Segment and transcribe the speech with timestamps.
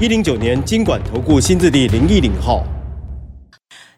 [0.00, 2.66] 一零九年经管投顾新字第零一零号。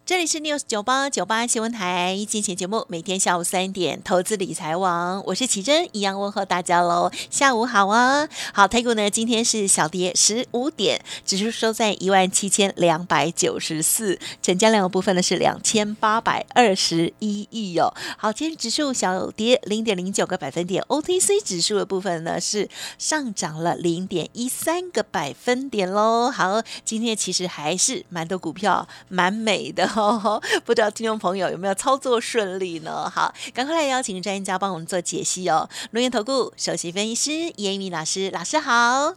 [0.07, 7.11] 这里是 News 九八九八新闻台，进行节目，每天下午三点，投资理财网，我是奇珍，一样问候大家喽。
[7.29, 17.93] 下午好啊，好，台股呢今天是小跌十五点，指数收在一万七千两百九十四，成交量的部分呢是两千八百二十一亿哦。
[18.17, 26.31] 好，今天指数小跌零点零九个百分点，OTC 指数的部分呢是上涨了零点一三个百分点喽。
[26.31, 29.96] 好，今天其实还是蛮多股票蛮美的。
[29.97, 33.09] 哦，不知道听众朋友有没有操作顺利呢？
[33.09, 35.69] 好，赶快来邀请专家帮我们做解析哦。
[35.93, 39.15] 龙岩投顾首席分析师严明老师，老师好。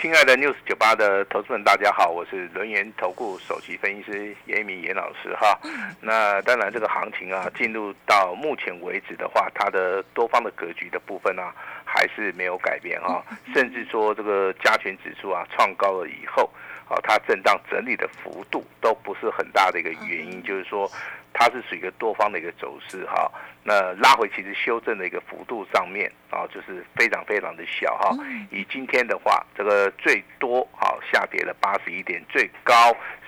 [0.00, 5.58] 亲爱的 News 九八的投资们，大家好，我是轮研投顾首席分析师严明严老师哈。
[6.00, 11.52] 那当然，这个行情啊，进入到目前为止的话，它的多方的格局的部分啊，
[11.84, 13.24] 还是没有改变哈。
[13.54, 16.48] 甚至说，这个加权指数啊，创高了以后。
[16.88, 20.90] 啊，它震荡整理的幅度都不是很大的一个原因，就是说
[21.32, 23.30] 它是属于一个多方的一个走势哈。
[23.64, 28.10] 那拉回其实修正的一个幅度上面啊，就是非常非常的小哈。
[28.50, 32.74] 以今天的话，这个最多好下跌了八十一点，最高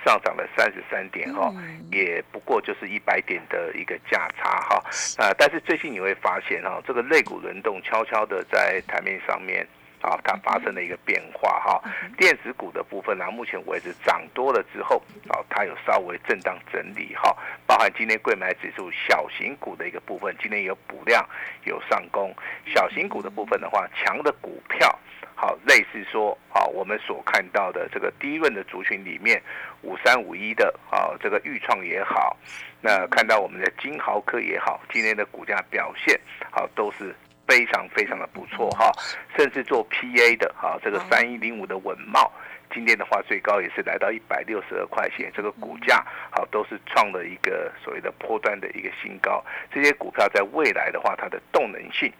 [0.05, 1.53] 上涨了三十三点哈，
[1.89, 4.75] 也不过就是一百点的一个价差哈。
[5.17, 9.65] 啊，但是最近你会发现哈，这个肋骨轮动悄悄的在台面上面。
[10.05, 11.81] 啊，它发生了一个变化哈，
[12.15, 21.27] 电子股的部分呢，目前为止涨多了之后，啊，它有稍微震荡整理哈，包含今天贵买指数小型股的一个部分，今天有补量
[21.63, 22.31] 有上攻，
[22.67, 24.95] 小型股的部分的话，强的股票，
[25.33, 29.41] 好，类似说好，我们所看到的这个第一轮的族群里面，
[29.81, 32.37] 五三五一的啊，这个豫创也好，
[32.79, 36.19] 那看到我们的金豪科也好，今天的股价表现
[36.51, 37.15] 好都是。
[37.47, 38.91] 非常非常的不错哈，
[39.37, 42.31] 甚至做 PA 的哈，这个三一零五的稳茂，
[42.73, 49.43] 今天的话最高也是来到一百六十二块钱，这个股价好都是创了一个所谓的波段的一个新高。
[49.71, 52.11] 这些股票在未来的话，它的动能性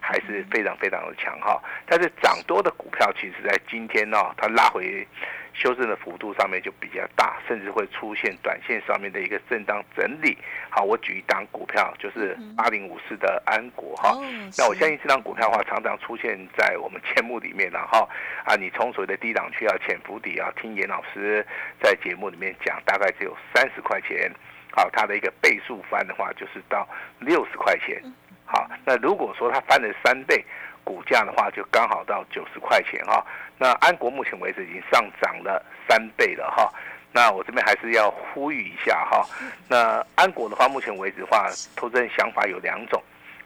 [0.00, 1.62] 还是非常非常的强哈。
[1.86, 5.06] 但是涨多的股票，其实在今天呢，它拉回。
[5.54, 10.36] 修正的幅度上面就比较大，甚至会出现短线上面的一个震荡整理。
[10.70, 14.16] 好，我举一档股票，就是八零五四的安国哈。
[14.56, 18.08] 那我相信这档股票的话，常常出现在我们节目里面了哈。
[18.44, 21.46] 啊，你从所谓的低档区啊、潜伏底啊，听严老师
[21.80, 24.30] 在节目里面讲，大概只有三十块钱。
[24.70, 28.02] 好，它的一个倍数翻的话，就是到六十块钱。
[28.46, 30.44] 好，那如果说它翻了三倍。
[30.84, 33.24] 股价的话就刚好到九十块钱哈，
[33.62, 36.68] 那安国目前为止已经上涨了三倍了哈，
[37.12, 39.24] 那我这边还是要呼吁一下哈，
[39.68, 43.00] 那安国的话目前为止的话，投资人想法有两种，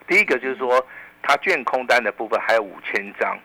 [0.06, 0.82] 第一个就是说
[1.22, 3.38] 它券空单的部分还有五千张，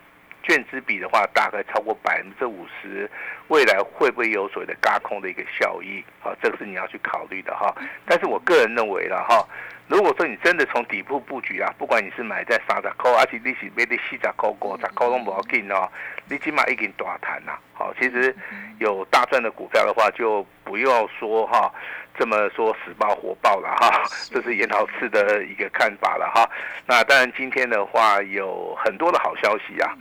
[0.43, 3.11] 券资比的话大概超过百分之五十，
[3.49, 6.01] 未来会不会有所谓的嘎空的一个效益？
[6.21, 9.45] 好，这个是你要去考虑的哈，但是我个人认为了哈。
[9.91, 15.85] 如果说你真的从底部布局啊，不管你是买在三十块，而且利息买的四十块、五十块都不要紧哦，
[16.29, 17.51] 你起码已经大谈呐。
[17.73, 18.33] 好，其实
[18.79, 21.69] 有大赚的股票的话，就不要说哈，
[22.17, 26.49] 这么说死爆活爆了哈，这是严老师的一个看法了哈。
[26.87, 29.91] 那当然今天的话有很多的好消息啊，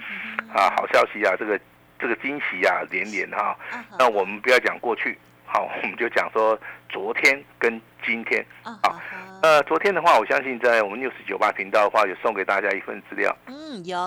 [0.54, 1.58] 啊好消息啊，这个
[1.98, 3.58] 这个惊喜啊连连哈。
[3.98, 5.18] 那我们不要讲过去，
[5.52, 6.56] 好，我们就讲说
[6.88, 8.78] 昨天跟今天啊。
[9.42, 13.36] 呃，昨天的话，我相信在我们六十九八频道的话，有送给大家一份资料。
[13.46, 13.98] 嗯，有，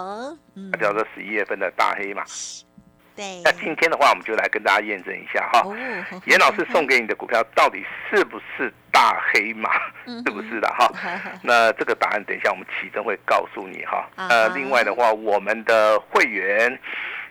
[0.55, 2.23] 嗯，叫做十一月份的大黑马。
[3.13, 3.41] 对。
[3.43, 5.63] 那今天的话，我们就来跟大家验证一下哈，
[6.27, 9.69] 严老师送给你的股票到底是不是大黑马？
[10.05, 10.89] 是不是的哈？
[11.43, 14.07] 那这个答案等一下我们启真会告诉你哈。
[14.15, 16.79] 呃，另外的话，我们的会员，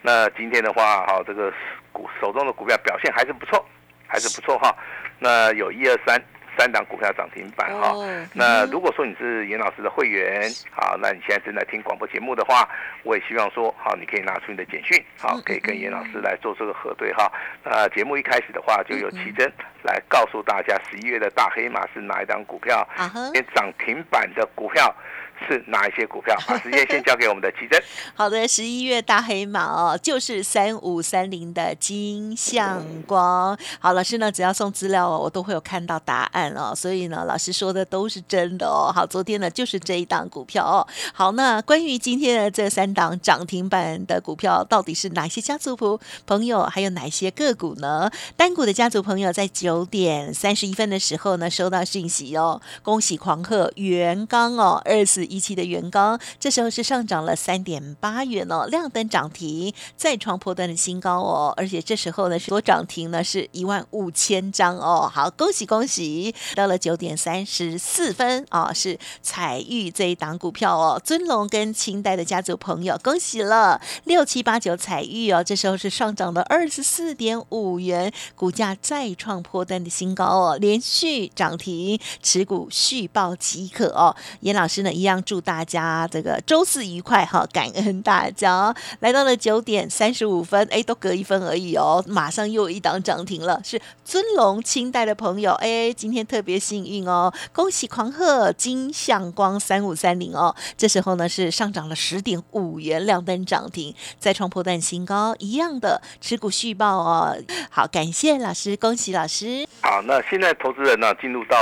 [0.03, 1.53] 那今天的话，哈，这个
[1.93, 3.65] 股手中的股票表现还是不错，
[4.13, 4.77] 还是不错哈。
[5.19, 6.21] 那有一二三。
[6.59, 7.95] 三档股票涨停板哈，
[8.35, 12.69] 那如果说你是严老师的会员，好，那你现在正在听广播节目的话，
[13.05, 17.33] 我也希望说，好，你可以拿出你的简讯，好，可以跟严老师来做这个核对哈。
[17.65, 19.51] 那节目一开始的话，就由奇珍
[19.83, 22.87] 来告诉大家，十一月的大黑马是哪一档股票？
[23.33, 24.95] 连涨停板的股票
[25.43, 26.37] 是哪一些股票？
[26.47, 27.83] 把 时间先交给我们的奇珍。
[28.15, 33.57] 好的，十一月大黑马哦，就是三五三零的金相光。
[33.79, 38.93] 好，老师呢，只要送资料哦，我都会有看到答案哦，所以呢，老师说的都是真的哦。
[38.95, 40.87] 好，昨天呢就是这一档股票哦。
[41.13, 48.11] 好，那关于今天的这三档涨停板的股票，到底是哪些家族朋朋友，还有哪些个股呢？
[48.37, 66.35] 单股的家族朋友在九点三十一分的时候呢，收到讯息哦，恭喜狂贺元刚哦，二四一期的元刚，这时候是上涨了三点八元哦，亮灯涨停，再创破断的新高哦，而且这时候呢，所涨停呢是一万五千张哦，好，恭喜恭喜！
[66.55, 84.15] 到了九点三十四分啊，是彩玉这一档股票哦，尊龙跟清代的家族朋友，恭喜了六七八九彩玉哦，这时候是上涨了二十四点五元，股价再创破断的新高哦，连续涨停，持股续报即可哦。
[84.41, 88.75] 严老师呢，一样祝大家这个周四愉快哈，感恩大家。
[89.01, 107.37] 来到了九点三十五分，哎，都隔一分而已哦，马上又有一档涨停了，是尊龙清代的朋友，哎，今天特别幸运哦，恭喜狂贺金相光三五三零哦，这时候呢是上涨了十点五元，亮灯涨停，再创破断新高，一样的持股续报哦。
[107.71, 109.67] 好，感谢老师，恭喜老师。
[109.83, 111.57] 好，那现在投资人呢进入到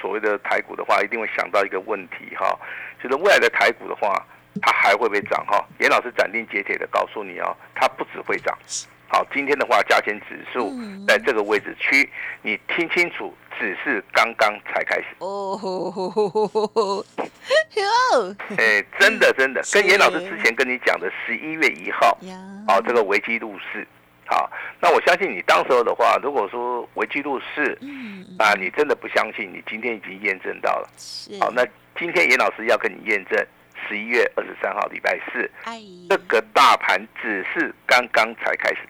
[0.00, 2.58] 所谓的台股的话，一定会想到一个问题哈，
[3.02, 4.24] 就是未来的台股的话，
[4.60, 5.64] 它还会不会涨哈？
[5.80, 8.56] 严老师斩钉截铁的告诉你哦，它不只会涨。
[9.10, 10.70] 好，今天的话，加权指数
[11.06, 12.10] 在这个位置区，
[12.42, 15.06] 你听清楚，只是刚刚才开始。
[18.58, 22.18] 哎，真的真的， 跟严老师之前跟你讲的十一月一号，
[22.68, 23.86] 哦，这个危机入市。
[24.26, 27.78] 好，那我相信你当时候的话，如果说危机入市，
[28.38, 30.88] 啊，你真的不相信，你今天已经验证到了。
[31.40, 31.66] 好，那
[31.98, 33.44] 今天严老师要跟你验证。
[33.88, 35.50] 十一月二十三号，礼拜四，
[36.10, 38.80] 这个大盘只是刚刚才开始。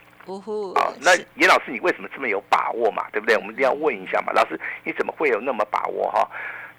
[0.74, 3.06] 好，那严老师，你为什么这么有把握嘛？
[3.12, 3.36] 对不对？
[3.36, 4.32] 我们一定要问一下嘛。
[4.32, 6.28] 老师，你怎么会有那么把握哈？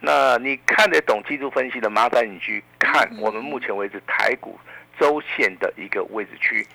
[0.02, 4.60] 那你看得懂技术分析的，麻烦你去看我们目前为止台股
[5.00, 6.66] 周线的一个位置区。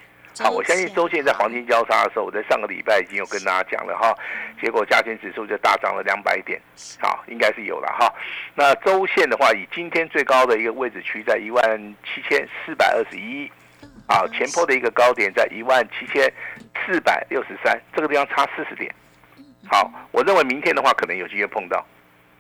[0.41, 4.13] 好，我相信周线在黄金交叉的时候，我在上个礼拜已经有跟大家讲了哈，
[4.61, 6.61] 结果加权指数就大涨了两百点，
[7.01, 8.13] 好，应该是有了哈。
[8.55, 13.49] 那周线的话，以今天最高的一个位置区在一万七千四百二十一，
[14.09, 16.33] 啊，前坡的一个高点在一万七千
[16.85, 18.93] 四百六十三，这个地方差四十点。
[19.71, 21.87] 好，我认为明天的话可能有机会碰到。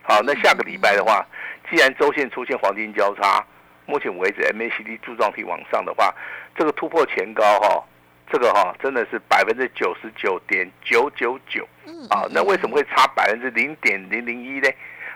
[0.02, 1.24] 好，那下个礼拜的话，
[1.70, 3.46] 既然周线出现黄金交叉。
[3.86, 6.14] 目前为止，MACD 柱状体往上的话，
[6.56, 7.84] 这个突破前高哈，
[8.32, 11.66] 这个哈真的是百分之九十九点九九九，
[12.08, 14.68] 啊，那为什么会差百分之零点零零一呢？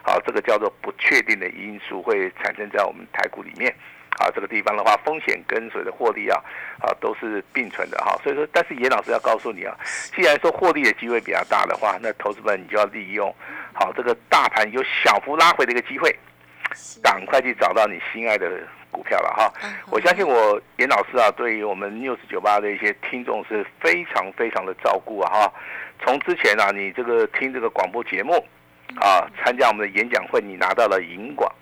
[0.03, 3.75] 好，这个叫做不确定的因素会产生在我们台股里面，
[4.19, 6.39] 啊，这个地方的话，风险跟随的获利啊，
[6.81, 9.75] 啊都是并存的哈，所以说，但是严老师要告诉你啊，
[10.15, 13.35] 既然说获利的机会比较大的话，那投资们你就要利用
[13.75, 16.15] 好这个大盘有小幅拉回的一个机会。
[17.03, 18.51] 赶快去找到你心爱的
[18.91, 19.53] 股票了哈！
[19.91, 25.53] 我相信我严老师啊，对于我们 news 九八的一些听众是非常非常的照顾啊哈！
[26.03, 28.35] 从之前啊，你这个听这个广播节目
[28.97, 31.53] 啊，参加我们的演讲会，你拿到了银广，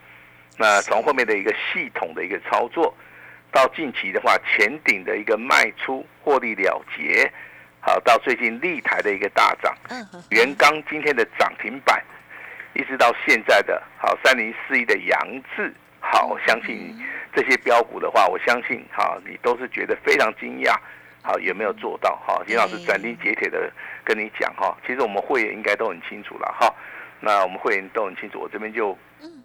[0.57, 2.95] 那从后面的一个系统的一个操作，
[3.51, 7.31] 到近期的话，前顶的一个卖出获利了结，
[7.81, 9.75] 好，到最近立台的一个大涨，
[10.31, 12.03] 元刚今天的涨停板。
[12.77, 16.95] 一直到现在的好三零四一的杨志，好，我相信
[17.35, 20.77] 这些标股的话，我相信哈，你都是觉得非常惊讶，
[21.23, 22.15] 好，有没有做到？
[22.27, 23.73] 哈，尹老师斩钉截铁的
[24.05, 26.73] 跟你讲哈，其实我们会员应该都很清楚了哈，
[27.21, 28.97] 那我们会员都很清楚，我这边就。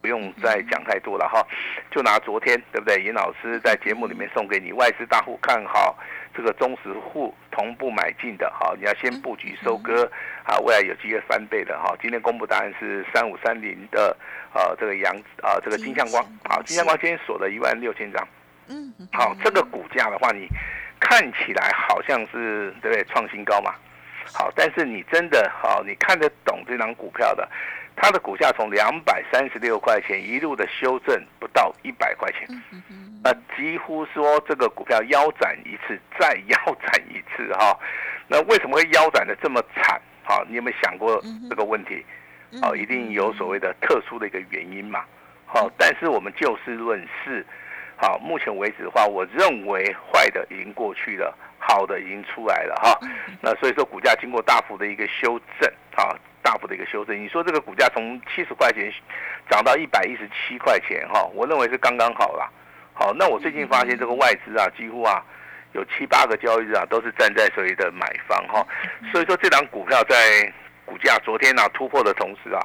[0.02, 1.46] 不用再讲太多了哈，
[1.92, 3.02] 就拿昨天对不对？
[3.04, 5.96] 尹老师在节目里面送给你外资大户看好
[6.41, 10.12] 这个中实户同步买进的哈，你要先布局收割
[10.43, 11.95] 啊，未来有机会翻倍的哈。
[12.01, 14.17] 今天公布答案是三五三零的
[14.51, 18.27] 呃这个阳啊这个金相光，好金相光今天锁了一万六千张，
[18.69, 20.48] 嗯，好这个股价的话，你
[21.00, 23.75] 看起来好像是对不对创新高嘛？
[24.33, 27.48] 好，但是你真的好，你看得懂这张股票的？
[28.01, 32.48] 它的股价从两百三十六块钱一路的修正不到一百块钱，
[33.24, 37.77] 那几乎说这个股票腰斩一次再腰斩一次哈，
[38.27, 40.01] 那为什么会腰斩的这么惨？
[40.24, 42.03] 好，你有没有想过这个问题？
[42.60, 45.05] 好，一定有所谓的特殊的一个原因嘛？
[45.46, 47.46] 好，但是我们就事论事，
[47.98, 53.00] 好，目前为止的话，我认为坏的已经过去了，好的已经出来了哈。
[53.39, 56.17] 那所以说股价经过大幅的一个修正，好。
[56.41, 57.17] 大幅的一个修正。
[57.21, 58.91] 你说这个股价从七十块钱
[59.50, 62.50] 涨到一百一十七块钱哈，我认为是刚刚好啦。
[62.93, 65.24] 好，那我最近发现这个外资啊，几乎啊
[65.74, 68.65] 有七八个交易日啊都是站在所谓的买方哈，
[69.12, 70.53] 所以说这档股票在
[70.86, 72.60] 股价昨天啊突破的同时啊。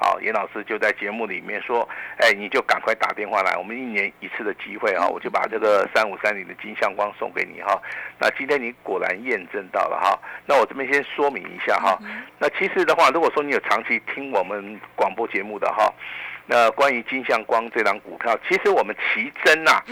[0.00, 1.86] 好，严老师就在节目里面说，
[2.18, 7.76] 哎，你就赶快打电话来，我们一年一次的机会啊，我就把这个三五三零的金相光送给你哈。
[8.16, 10.16] 那今天你果然验证到了哈。
[10.46, 11.98] 那我这边先说明一下哈。
[12.38, 15.92] 那其实的话，如果说你有长期听我们广播节目的哈，
[16.46, 19.82] 那关于金相光这张股票，其实我们奇珍呐，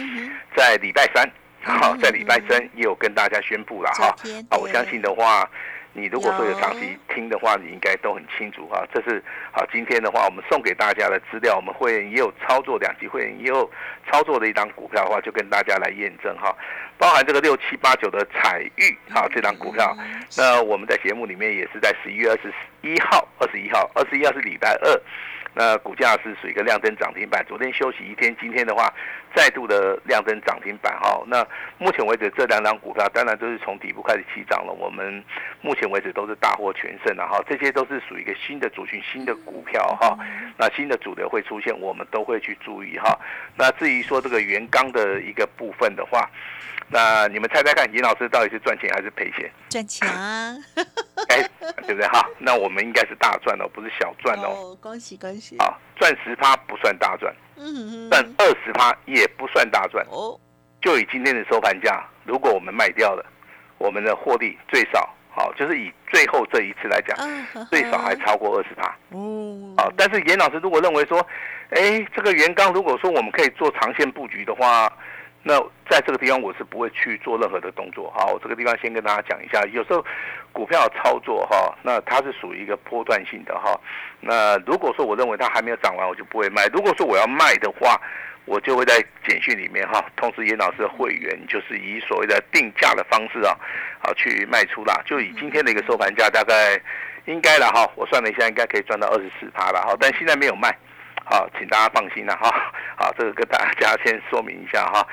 [0.54, 1.28] 在礼拜三，
[1.64, 4.14] 好，在礼拜三也有跟大家宣布了哈。
[4.50, 5.50] 啊，我相信的话。
[5.96, 8.86] 你如果说有长期听的话，你应该都很清楚哈。
[8.92, 13.68] 这是好，今天的话，我们送给大家的资料，我们会员也有操作，两级会员也有
[14.10, 16.54] 操作的一张股票的话，就跟大家来验证哈。
[16.98, 19.96] 包含这个六七八九的彩玉哈，这档股票，
[20.36, 25.00] 那我们在节目里面也是在十一月二十一号、二十一号、二十一号是礼拜二。
[25.58, 28.92] 那股价是属于一个亮灯涨停板，昨天休息一天，今天的话
[29.34, 31.18] 再度的亮灯涨停板哈。
[31.26, 31.42] 那
[31.78, 35.24] 目前为止这两张股票当然都是从底部开始起涨了，我们
[35.62, 37.42] 目前为止都是大获全胜的哈。
[37.48, 40.14] 这些都是属于一个新的族群、新的股票哈。
[40.58, 43.18] 那新的主流会出现，我们都会去注意哈。
[43.56, 46.30] 那至于说这个原钢的一个部分的话，
[46.88, 49.50] 那你们猜猜看，尹老师到底是赚钱还是赔钱？
[49.68, 50.54] 赚钱啊！
[51.28, 51.42] 哎，
[51.82, 52.24] 对不对哈？
[52.38, 54.76] 那我们应该是大赚哦，不是小赚哦。
[54.80, 55.56] 恭喜恭喜！
[55.58, 60.38] 啊，赚十趴不算大赚，嗯，赚二十趴也不算大赚哦。
[60.80, 63.26] 就以今天的收盘价，如果我们卖掉了，
[63.78, 68.96] 我们的获利最少，好，就是以最后这一次来讲，最少还超过二十趴。
[69.10, 71.18] 哦，啊，但是严老师如果认为说，
[71.70, 74.92] 哎，这个原钢如果说我们可以做长线布局的话。
[75.48, 75.56] 那
[75.88, 80.04] 在这个地方我是不会去做任何的动作，好，我这个地方先跟大家讲一下，有时候
[80.52, 83.80] 股票操作哈，那它是属于一个波段性的哈，
[84.18, 87.96] 那如果说我认为它还没有涨完，我就不会卖；如果说我要卖的话，
[88.44, 93.54] 我就会在简讯里面哈，通知严老师的会员，就是以所谓的定价的方式啊，
[94.00, 95.00] 好去卖出啦。
[95.06, 96.76] 就以今天的一个收盘价，大概
[97.26, 100.76] 应该了哈，我算了一下，应该可以赚到二十四趴了哈，但现在没有卖，
[101.24, 102.50] 好，请大家放心了哈，
[102.96, 105.06] 好，这个跟大家先说明一下哈。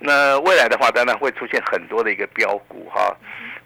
[0.00, 3.14] 那未来的话，当然会出现很多的一个标股哈。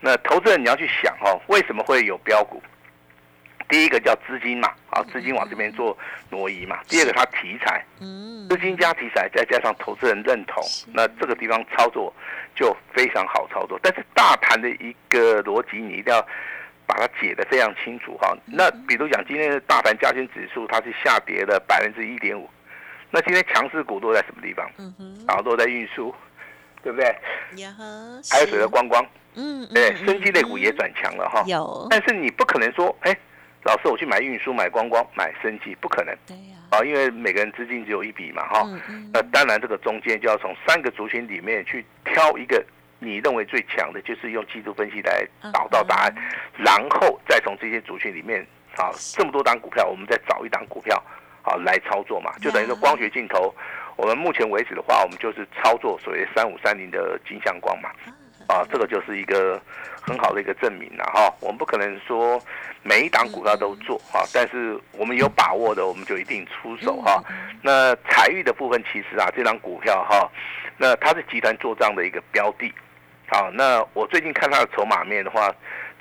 [0.01, 2.63] 那投资人你要去想哦，为什么会有标股？
[3.69, 5.97] 第一个叫资金嘛，啊，资金往这边做
[6.29, 6.81] 挪移嘛。
[6.87, 10.63] 第二个它题材，嗯，资金加题材，再加上投资人认同，
[10.93, 12.13] 那这个地方操作
[12.55, 13.81] 就非常好操作。
[13.83, 16.21] 但是大盘的一个逻辑，你一定要
[16.85, 18.37] 把它解得非常清楚哈。
[18.45, 22.51] 那比如讲，今天的大盘加权指数它是下跌了百分之一点五。
[23.15, 24.69] 那今天强势股落在什么地方？
[24.77, 26.13] 嗯哼，然后落在运输，
[26.83, 27.17] 对不对？
[28.29, 29.07] 还有谁的观光？
[29.37, 31.45] 嗯，对，生机类股也转强了哈。
[31.47, 33.17] 有，但是你不可能说，哎，
[33.63, 36.13] 老师我去买运输、买观光、买生机，不可能。
[36.27, 36.57] 对呀。
[36.71, 38.69] 啊，因为每个人资金只有一笔嘛，哈。
[39.13, 42.67] 那当然，这个中间就要从三个族群里面去挑一个
[42.99, 46.13] 你认为最强的，就是用技术分析来找到答案，
[46.59, 48.45] 然后再从这些族群里面，
[48.77, 51.01] 啊，这么多档股票，我们再找一档股票。
[51.47, 53.55] 好，来操作嘛，就等于说光学镜头，
[53.97, 57.91] 我们目前为止的话，我们就是操作所谓三五三零的金相光嘛，
[58.49, 59.61] 啊，这个就是一个
[60.01, 61.31] 很好的一个证明了哈。
[61.41, 62.41] 我们不可能说
[62.83, 67.23] 每一档股票都做哈，但是我们有把握的，我们就一定出手哈。
[67.61, 70.27] 那财运的部分，其实啊，这张股票哈，
[70.79, 72.73] 那它是集团做账的一个标的，
[73.27, 75.55] 好，那我最近看它的筹码面的话。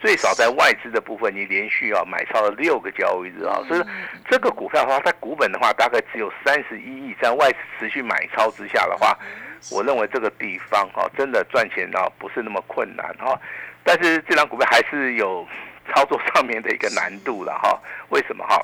[0.04, 3.82] 最少在外资的部分，你连续啊买超了六个交易日啊，所以
[4.30, 9.18] 这个股票的话，在股本的话大概只有三十一亿，在外资持续买超之下的话，
[9.72, 13.40] 我认为这个地方哈真的赚钱啊不是那么困难哈，
[13.82, 15.48] 但是这张股票还是有
[15.88, 17.82] 操作上面的一个难度了哈。
[18.10, 18.62] 为什么哈？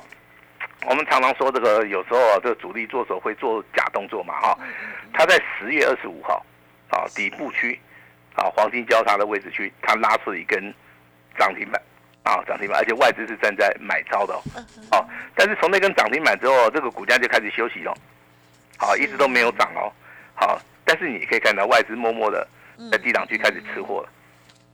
[0.84, 4.58] 我们常常说这个有时候啊，这个主力做手会做假动作嘛哈。
[5.14, 6.44] 他在十月二十五号
[6.90, 7.80] 啊底部区
[8.34, 10.74] 啊黄金交叉的位置区，他拉出一根。
[11.38, 11.80] 涨停板
[12.22, 14.34] 啊，涨停板，而且外资是站在买超的
[14.92, 15.06] 哦。
[15.34, 17.94] 但是从那根涨停板之后，这个股价就开始休息了，
[18.78, 19.90] 好，一直都没有涨哦。
[20.34, 22.46] 好，但是你可以看到外资默默的
[22.90, 24.08] 在低档区开始吃货了。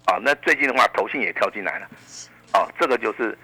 [0.06, 1.86] 啊，那最近的话，投信也跳进来了。
[2.52, 3.36] 啊，这个就是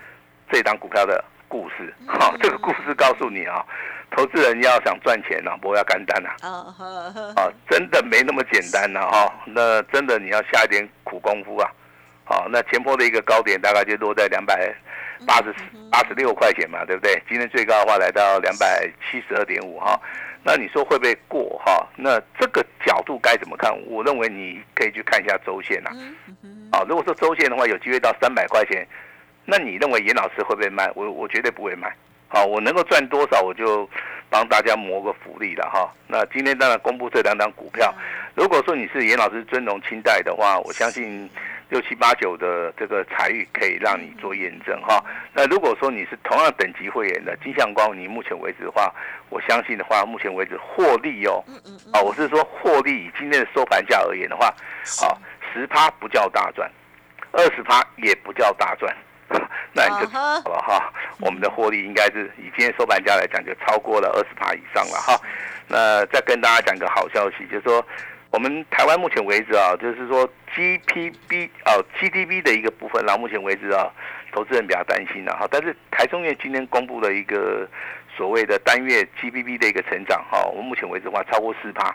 [0.50, 1.94] 这档股票的故事。
[2.06, 3.64] 好，这个故事告诉你啊，
[4.10, 6.30] 投资人要想赚钱呢，不要干单呐。
[7.36, 9.00] 啊，真的没那么简单呐。
[9.10, 11.70] 哈，那真的你要下一点苦功夫啊。
[12.32, 14.74] 好，那前波的一个高点大概就落在两百
[15.26, 15.54] 八十
[15.90, 17.22] 八十六块钱嘛，对不对？
[17.28, 20.00] 今天最高的话来到两百七十二点五哈，
[20.42, 21.86] 那你说会不会过哈？
[21.94, 23.70] 那这个角度该怎么看？
[23.86, 25.90] 我认为你可以去看一下周线呐。
[26.72, 28.86] 啊，如果说周线的话有机会到三百块钱，
[29.44, 30.90] 那你认为严老师会不会卖？
[30.94, 31.94] 我我绝对不会卖。
[32.28, 33.86] 好，我能够赚多少，我就
[34.30, 35.92] 帮大家谋个福利了哈。
[36.06, 37.94] 那今天当然公布这两档股票，
[38.34, 41.28] 如果说你是严老师尊荣清代的话，我相信
[41.72, 45.02] 六七八九的这个财运可以让你做验证哈。
[45.32, 48.94] 那如果说你是同样等级会员的金相光，你目前为止的话，
[49.30, 51.42] 我相信的话，目前为止获利哦，
[51.94, 54.54] 啊，我是说获利以今天的收盘价而言的话，
[55.00, 55.18] 好，
[55.50, 56.70] 十趴不叫大赚，
[57.30, 58.94] 二十趴也不叫大赚。
[59.72, 65.18] 那你就好了哈，我们的获利应该是以今天收盘价来讲，就超过了二十趴以上了哈。
[65.68, 67.82] 那再跟大家讲个好消息，就是说
[68.30, 73.90] 我们台湾目前为止啊，就是说 GPB 哦 GDP 的一个部分，然后目前为止啊，
[74.32, 75.46] 投资人比较担心的哈。
[75.50, 77.68] 但是台中院今天公布了一个
[78.16, 81.88] 所谓的单月 GDP 的一个成长哈，我们目前为止的话超过四趴，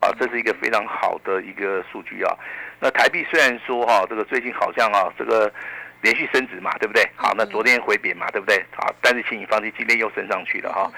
[0.00, 2.36] 啊，这是一个非常好的一个数据啊。
[2.80, 5.52] 那台币虽然说哈，这个最近好像啊这个。
[6.02, 7.02] 连续升值嘛，对不对？
[7.16, 8.62] 好，那昨天回贬嘛，对不对？
[8.76, 10.92] 好，但是请你放心，今天又升上去了哈。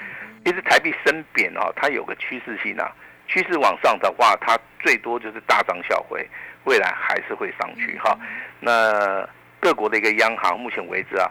[0.45, 2.93] 其实台币升贬啊，它有个趋势性啊，
[3.29, 6.29] 趋势往上的话，它最多就是大涨小回，
[6.65, 8.19] 未来还是会上去哈。
[8.61, 9.27] 那
[9.61, 11.31] 各国的一个央行目前为止啊，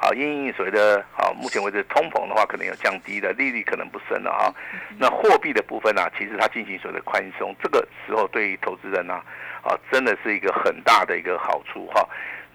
[0.00, 4.54] 好，因所谓的啊，目前为止通膨的话，可能有降低的利率可能不升了哈。
[4.98, 9.14] 那货币的部分呢，其实它进行所谓的宽松，这个时候对于投资人呢，
[9.62, 12.06] 啊，真的是一个很大的一个好处哈。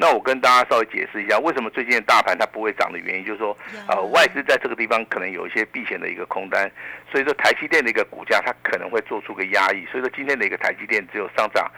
[0.01, 3.57] 那我跟大家稍微解释一下，为什么最近的大盘它不会涨的原因，就是说，
[3.89, 6.71] 呃，外资在这个地方可能有一些避险的一个空单，
[7.11, 11.69] 所以说台积电的一个股价它可能会做出个压抑，所以说今天的一个台积电只有上涨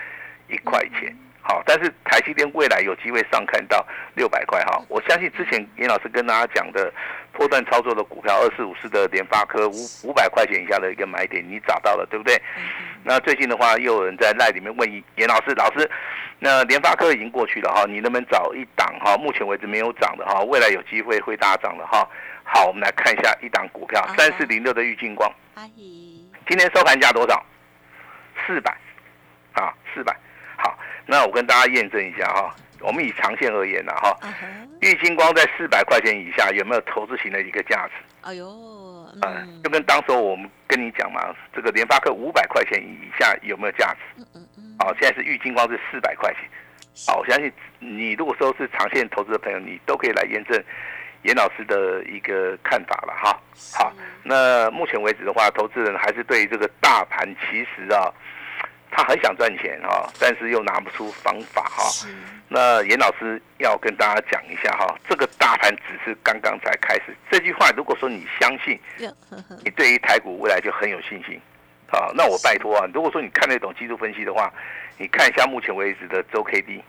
[0.52, 6.94] 一块钱，好，但是台积电未来有机会上看到六百块哈，我相信之前严老师跟大家讲的
[7.32, 12.40] 破断操作的股票二四五四的联发科五五百块钱以下的一个买点，你找到了对不对？
[13.04, 15.90] 那最近的话又有人在赖里面问严老师，老师。
[16.44, 19.16] 那联发科已经过去了哈，你能不能找一档哈？
[19.16, 22.08] 目前为止没有涨的哈，未来有机会会大涨的哈。
[22.44, 25.32] 好，我们来看一下一档股票，三四零六的玉金光。
[25.54, 27.46] 阿姨，今天收盘价多少？
[28.48, 28.76] 四百，
[29.54, 30.18] 啊，四百。
[31.02, 34.18] 好，那我跟大家验证一下哈，我们以长线而言呢哈，
[34.82, 37.94] 玉金光在四百块钱以下有没有投资型的一个价值？
[38.22, 38.48] 哎呦，
[39.24, 44.26] 嗯，就跟当时我们跟你讲嘛，这个联发科五百块钱以下有没有价值？
[44.36, 44.76] 嗯嗯。
[44.80, 46.42] 好，现在是玉金光是四百块钱。
[47.08, 50.64] 好，我相信你如果说是长线投资的朋友，你都可以来验证
[51.24, 53.40] 严老师的一个看法了哈。
[53.74, 53.92] 好，
[54.24, 58.12] 那目前为止的话，投资人还是对这个大盘其实啊，
[58.92, 62.08] 他很想赚钱哈，但是又拿不出方法哈。
[62.50, 67.16] 那严老师要跟大家讲一下哈，这个大盘只是刚刚才开始。
[67.32, 68.78] 这句话如果说你相信，
[69.64, 71.40] 你对于台股未来就很有信心。
[71.88, 74.52] 好，那我拜托啊，如果说你看得懂技术分析的话，
[74.98, 76.84] 你看一下目前为止的周 K D，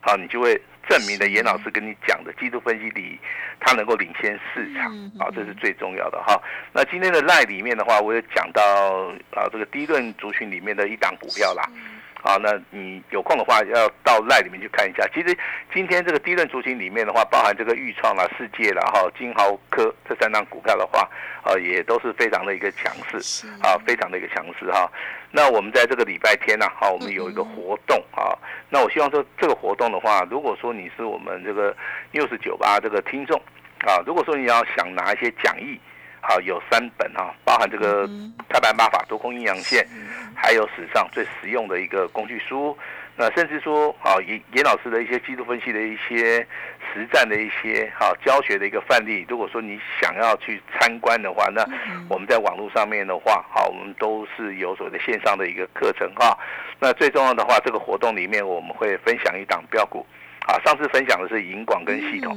[0.00, 3.18] 好，你就会证明了严老师跟你讲的技术分析里，
[3.60, 6.40] 它能够领先市场，啊，这是最重要的哈。
[6.72, 8.62] 那今天的赖里面的话，我也讲到
[9.32, 11.62] 啊，这个第一轮族群里面的一档股票啦。
[12.24, 15.06] 好，那你有空的话要到赖里面去看一下。
[15.12, 15.36] 其实
[15.74, 21.06] 今天这个低润族群里面的话，包含这个豫创啦、世界啦、哈金豪科这三档股票的话，
[21.42, 24.90] 啊，也都是非常的一个强势，啊，非常的一个强势哈。
[25.30, 28.32] 那我们在这个礼拜天呢，好，我们有一个活动啊。
[28.70, 31.76] 那我希望说这个活动的话，如果说你是我们这个
[32.10, 33.38] 六十九八这个听众
[33.86, 35.78] 啊，如果说你要想拿一些讲义。
[36.26, 38.08] 好，有三本哈，包含这个
[38.48, 39.84] 《太白八法多空阴阳线》，
[40.34, 42.76] 还有史上最实用的一个工具书。
[43.16, 46.44] 那甚至说，啊，严严老师的一些技术分析的一些
[46.92, 49.24] 实战的一些哈教学的一个范例。
[49.28, 51.62] 如果说你想要去参观的话，那
[52.08, 56.36] 我们在网络上面的话，好，我们都是有所谓的线上的一个课程哈。
[56.80, 60.04] 那最重要的话，这个活动里面我们会分享一档标股。
[60.46, 62.36] 好，上次分享的是银广跟系统，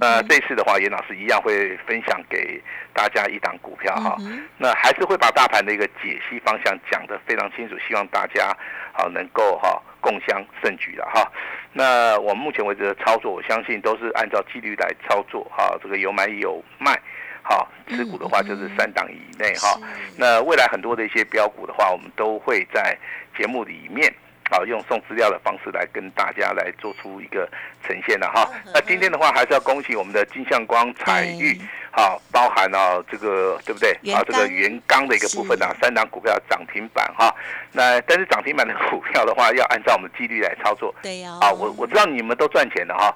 [0.00, 2.60] 那这次的话，严老师一样会分享给
[2.92, 4.16] 大家一档股票哈。
[4.58, 8.52] 那还是会把大盘的一个解析方向讲得非常清楚，希望大家
[8.92, 11.30] 好能够哈共襄盛举的哈。
[11.72, 15.78] 那我们目前为止的操作，我相信都是按照纪律来操作哈。
[15.80, 17.00] 这个有买有卖，
[17.42, 19.78] 好持股的话就是三档以内哈。
[20.18, 22.98] 那未来很多的一些标股的话，我们都会在
[23.38, 24.12] 节目里面。
[24.50, 27.48] 好，用送资料的方式来跟大家来做出一个
[27.82, 28.48] 呈现了哈。
[28.72, 33.90] 那今天的话，还是要恭喜我们的金相光彩玉，好，包含了这个对不对？
[34.14, 37.34] 啊，这个原钢的一个部分啊，三档股票涨停板哈。
[37.72, 40.94] 那但是涨停板的股票的话，要按照我们纪律来操作。
[41.02, 41.38] 对呀。
[41.40, 43.12] 啊，我我知道你们都赚钱的哈，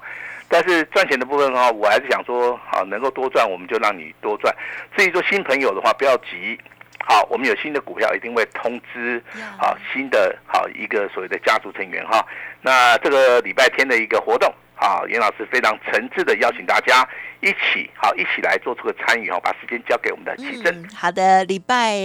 [0.49, 4.53] 但是赚钱的部分的话，我还是想说，好，能够多赚，我们就让你多赚。
[4.97, 6.59] 至于说新朋友的话，不要急。
[7.05, 9.21] 好，我们有新的股票，一定会通知。
[9.57, 12.25] 好，新的好一个所谓的家族成员哈。
[12.61, 17.07] 那这个礼拜天的一个活动，啊，严老师非常诚挚的邀请大家
[17.41, 20.87] 一起好一起来做出个参与哦，把时间交给我们的奇珍。
[20.95, 21.95] 好的，礼拜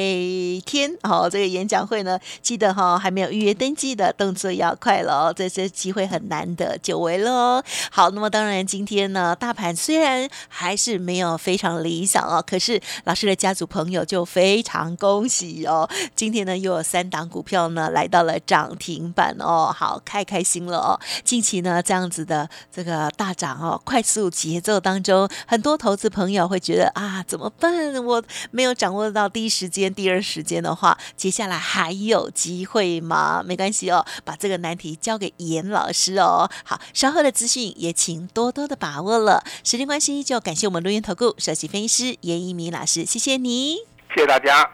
[0.64, 7.64] 天哦，这个演讲会呢，记得哈还没有预约登记的动作要快了哦，这次机会很难得，久违了哦。
[7.90, 20.98] 好，那么当然今天呢，大盘虽然还是没有非常理想哦，可是老师的家族朋友就非常恭喜哦，今天呢又有三档股票呢来到了涨停板哦，好开开心了哦。
[21.22, 27.94] 近期呢这样子的这个大涨哦，快速节奏当中，很多投资朋友会觉得啊怎么办？
[28.04, 33.42] 我没有掌握到第一时间、第二时间的话，接下来还有机会吗？
[33.44, 36.50] 没关系哦，把这个难题交给严老师哦。
[36.64, 39.42] 好，稍后的资讯也请多多的把握了。
[39.64, 43.76] 时间关系，就感谢我们录音投顾首席分析师严一鸣老师，谢谢你，
[44.14, 44.70] 谢谢大家。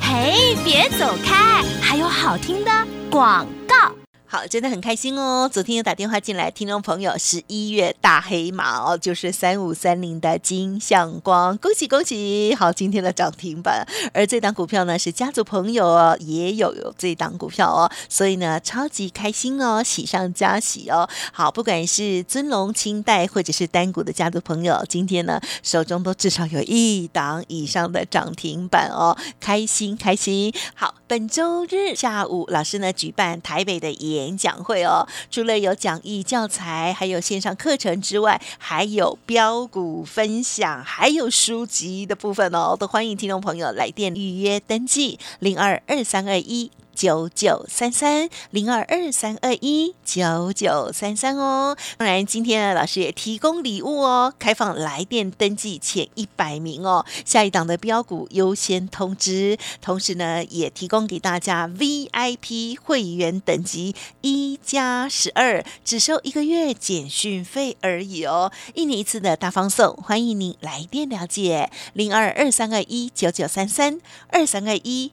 [0.00, 2.70] 嘿，别走开，还有好听的
[3.10, 3.92] 广告。
[4.30, 5.48] 好，真的很开心哦！
[5.50, 12.54] 昨天有打电话进来，听众朋友，十一月大黑马哦，就是三五三零的金相光，恭喜恭喜！
[12.54, 21.08] 好，今天的涨停板，而这档股票呢是家族朋友哦，也有有这档股票哦，所以呢超级开心哦，喜上加喜哦！
[21.32, 30.52] 好，不管是尊龙、清代或者是单股的家族朋友，今天呢手中都至少有一档以上的涨停板哦，开心开心！
[30.74, 34.36] 好，本周日下午，老师呢举办台北的演。
[34.36, 46.70] 讲会哦，除了有讲义教材，还有线上课程之外，还有标股分享，还有书籍的部分哦，都欢迎听众朋友来电预约登记零二二三二一。
[46.98, 71.70] 九九三三零二二三二一九九三三哦，当然今天呢，老师也提供礼物哦，开放来电登记前一百名哦，下一档的标股优先通知，同时呢，也提供给大家 VIP 会员等级一加十二，只收一个月简讯费而已哦，一年一次的大放送，欢迎您来电了解。
[71.92, 75.12] 零二二三二一九九三三二三二一。